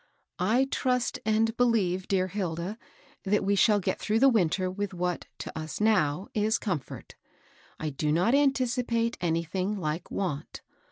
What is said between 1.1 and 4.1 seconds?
and believe, dear Hilda, that we shall get